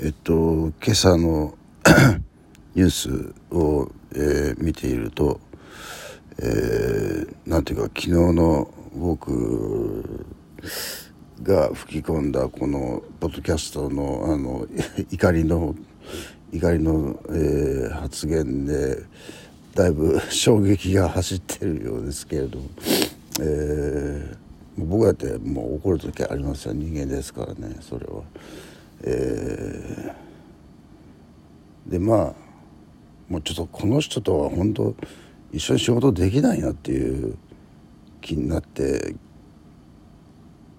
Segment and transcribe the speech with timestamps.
[0.00, 1.58] えっと今朝の
[2.76, 5.40] ニュースを、えー、見ていると、
[6.38, 10.28] えー、なんていうか昨日の僕
[11.42, 14.68] が吹き込んだこのポッドキャストのあの
[15.10, 15.74] 怒りの
[16.52, 19.02] 怒りの、えー、発言で
[19.74, 22.66] だいぶ 衝撃が走ってるようですけれども、
[23.40, 28.22] えー、僕だってもう怒る時ありますよ人間ですからねそれは。
[29.02, 32.34] えー、でまあ
[33.28, 34.94] もうちょっとこの人とは本当
[35.52, 37.36] 一緒に仕事できないなっていう
[38.20, 39.14] 気になって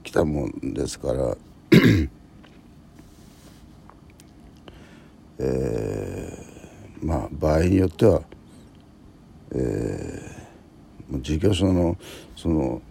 [0.04, 1.38] きたもんですから
[5.42, 8.22] えー、まあ場合によっては、
[9.52, 11.98] えー、事業所の
[12.36, 12.82] その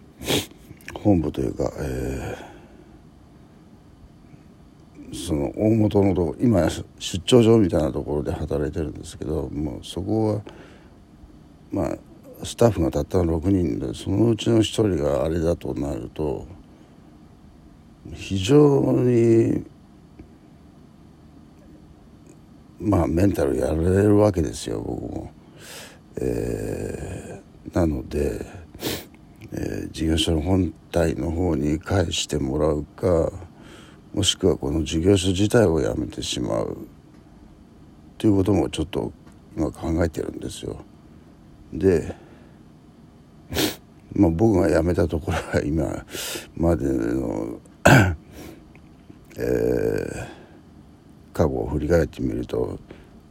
[0.95, 2.58] 本部というか、えー、
[5.13, 10.41] その大元のとこ今出張所みたいなところで働いてるんですけどもうそこは
[11.71, 11.97] まあ
[12.43, 16.47] スタッフがたったの6人でそのうちの1人があれだとなると
[18.13, 19.65] 非常に
[22.79, 25.31] まあメンタルやられるわけですよ僕も。
[26.21, 28.45] えー、なので、
[29.53, 33.31] えー、事業所の本体の方に返してもらうか
[34.13, 36.77] もしくはこの事業所自体をやめてしまう
[38.17, 39.11] ということもちょっと
[39.55, 40.83] 今考えてるんですよ。
[41.71, 42.15] で、
[44.13, 46.05] まあ、僕が辞めたところは今
[46.55, 47.59] までの
[49.37, 50.39] えー
[51.39, 52.77] 過去を振り返ってみると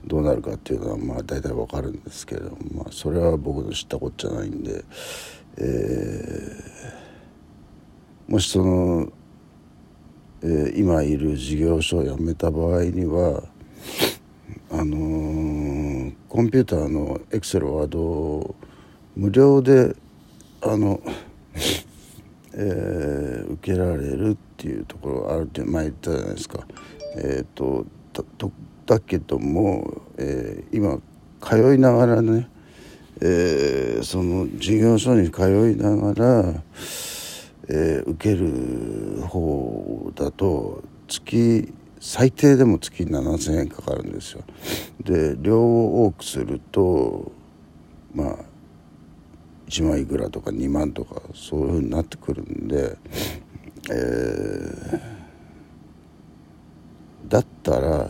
[0.06, 4.83] どうなるかっていうのはまあ大体わかるんですけれども、まあ、それは僕の知ったこっちゃないんで、
[5.59, 9.12] えー、もしその、
[10.42, 13.42] えー、今いる事業所を辞めた場合には
[14.70, 18.55] あのー、コンピューターのエクセルワードを
[19.16, 19.94] 無料で
[20.62, 21.00] あの
[22.60, 26.66] えー、受けられるっていうところがあるって前言ったじゃないですか。
[27.16, 27.87] えーと
[28.88, 30.98] だけども、えー、今
[31.43, 32.48] 通いながらね、
[33.21, 36.62] えー、その事業所に通いながら、
[37.69, 44.43] えー、受ける方だと月最低でも月7,000円かかるんですよ。
[45.05, 47.33] で量を多くすると
[48.15, 48.37] まあ
[49.69, 52.97] 1万いくらとか2万とかそういうふうになってくるんで、
[53.91, 55.01] えー、
[57.28, 58.09] だったら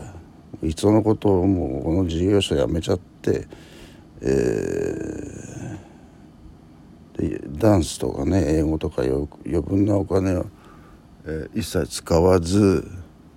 [0.63, 3.47] いつのことをもうこの事業所辞めちゃって、
[4.21, 5.77] えー、
[7.57, 9.27] ダンスとかね英語とか余
[9.61, 10.45] 分なお金を、
[11.25, 12.87] えー、一切使わず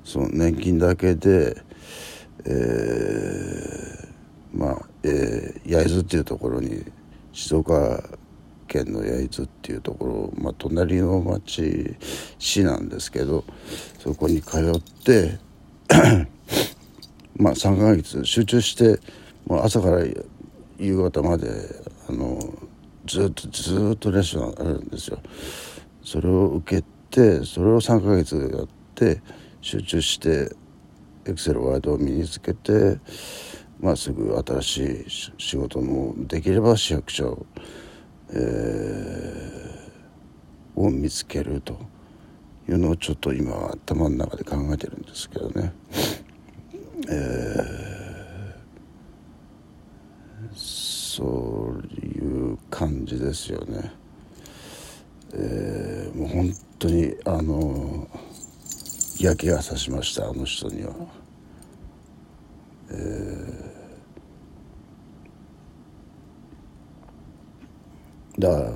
[0.05, 1.57] その年金だけで、
[2.45, 4.09] えー、
[4.53, 6.85] まあ、えー、焼津っていうところに
[7.33, 8.03] 静岡
[8.69, 11.97] 県の焼津っていうところ、まあ、隣の町
[12.39, 13.45] 市なんですけど
[13.99, 15.39] そこに通って
[17.37, 19.01] まあ3ヶ月集中して
[19.47, 20.05] もう朝から
[20.79, 21.49] 夕方まで
[22.09, 22.39] あの
[23.07, 25.19] ずっとずっとレッスンあるんですよ。
[26.05, 29.21] それを受けてそれを3ヶ月やって
[29.61, 30.55] 集中して
[31.25, 32.99] エクセルワードを身につけて、
[33.81, 37.47] まあ、すぐ新しい仕事もできれば市役所、
[38.31, 41.79] えー、を見つけると
[42.69, 45.73] いうのをちょっと今頭の中で考えてるんですけどね。
[47.09, 52.22] えー、そういう
[53.03, 53.91] 感じですよね。
[55.35, 58.07] えー、もう本当にあの
[59.19, 60.95] 嫌気がさしましたあの人には。
[62.91, 68.73] えー、だから、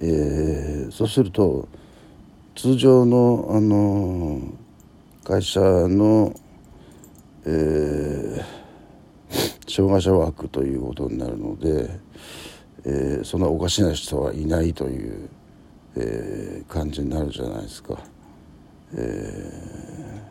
[0.00, 1.68] えー、そうすると
[2.54, 4.40] 通常のあの
[5.24, 6.32] 会社の
[7.46, 8.42] えー、
[9.70, 11.90] 障害者枠ということになるので、
[12.86, 15.28] えー、そんなおかしな人はいないという、
[15.96, 17.98] えー、感じになるじゃないですか。
[18.96, 20.22] え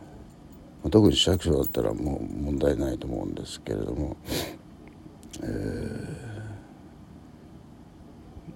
[0.85, 4.15] ー、特に市役所だったらもう問題ないと思うんですけれども、
[5.41, 6.07] えー、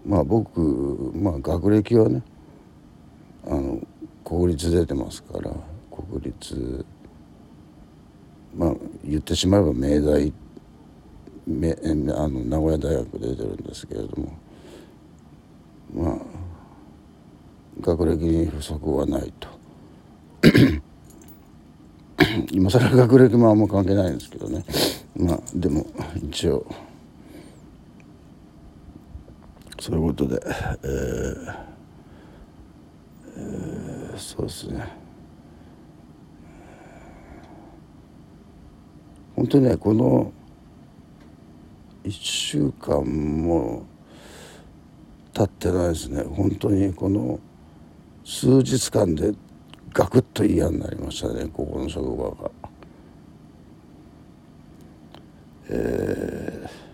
[0.06, 0.62] まあ僕、
[1.16, 2.22] まあ、学歴はね
[3.46, 3.80] あの
[4.24, 5.52] 国立出てますから
[5.90, 6.86] 国立
[8.56, 8.74] まあ
[9.04, 10.32] 言ってしまえば明大
[11.48, 14.38] めあの名古屋大学出てるんですけれども。
[15.94, 16.18] まあ
[17.80, 19.48] 学歴に不足はないと。
[22.52, 24.66] 今更学歴もあんま関係ないんですけどね。
[25.16, 25.86] まあでも
[26.16, 26.66] 一応。
[29.80, 30.42] そういうことで、
[30.84, 31.56] えー
[33.38, 34.84] えー、そうですね。
[39.36, 40.32] 本当にねこの
[42.08, 43.86] 1週間も
[45.34, 47.40] 経ってないですね本当にこの
[48.24, 49.34] 数日間で
[49.94, 52.52] ガクッと嫌になりましたねここの職場が。
[55.70, 56.87] えー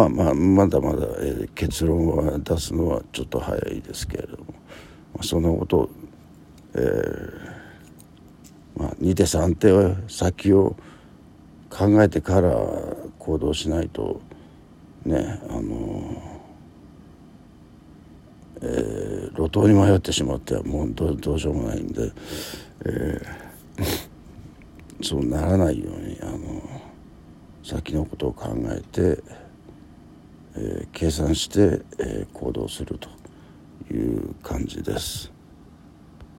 [0.00, 4.44] まあまあまだまだ、えー、結論は出すのはちょっと早いですけれども、
[5.14, 5.88] まあ、そんなこと
[6.74, 7.50] えー、
[8.76, 10.76] まあ2手3手先を
[11.68, 12.50] 考えてから
[13.18, 14.20] 行動しないと
[15.04, 16.40] ねあの
[18.62, 22.12] えー、路頭に迷ってしまってはもうどどうしようもないんで、
[22.84, 26.38] えー、そうならないようにあの
[27.64, 29.22] 先のことを考えて、
[30.56, 33.08] えー、計算して、えー、行動すると
[33.92, 35.32] いう感じです。